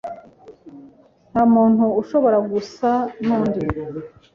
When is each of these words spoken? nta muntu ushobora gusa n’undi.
nta 1.31 1.43
muntu 1.53 1.85
ushobora 2.01 2.37
gusa 2.51 2.89
n’undi. 3.25 3.59